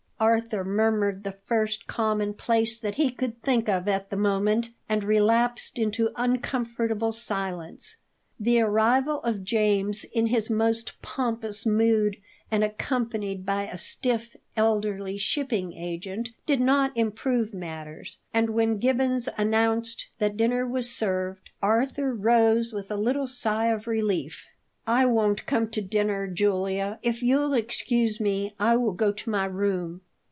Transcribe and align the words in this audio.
Arthur 0.21 0.63
murmured 0.63 1.23
the 1.23 1.37
first 1.47 1.87
commonplace 1.87 2.77
that 2.77 2.93
he 2.93 3.09
could 3.09 3.41
think 3.41 3.67
of 3.67 3.87
at 3.87 4.11
the 4.11 4.15
moment, 4.15 4.69
and 4.87 5.03
relapsed 5.03 5.79
into 5.79 6.11
uncomfortable 6.15 7.11
silence. 7.11 7.97
The 8.39 8.61
arrival 8.61 9.21
of 9.23 9.43
James, 9.43 10.03
in 10.03 10.27
his 10.27 10.47
most 10.47 10.93
pompous 11.01 11.65
mood 11.65 12.17
and 12.51 12.63
accompanied 12.63 13.47
by 13.47 13.63
a 13.65 13.79
stiff, 13.79 14.35
elderly 14.55 15.17
shipping 15.17 15.73
agent, 15.73 16.29
did 16.45 16.61
not 16.61 16.95
improve 16.95 17.51
matters; 17.51 18.19
and 18.31 18.51
when 18.51 18.77
Gibbons 18.77 19.27
announced 19.39 20.05
that 20.19 20.37
dinner 20.37 20.67
was 20.67 20.87
served, 20.91 21.49
Arthur 21.63 22.13
rose 22.13 22.71
with 22.73 22.91
a 22.91 22.95
little 22.95 23.25
sigh 23.25 23.69
of 23.69 23.87
relief. 23.87 24.45
"I 24.85 25.07
won't 25.07 25.47
come 25.47 25.67
to 25.69 25.81
dinner, 25.81 26.27
Julia. 26.27 26.99
If 27.01 27.23
you'll 27.23 27.55
excuse 27.55 28.19
me 28.19 28.53
I 28.59 28.75
will 28.75 28.93
go 28.93 29.11
to 29.11 29.29
my 29.31 29.45
room." 29.45 30.01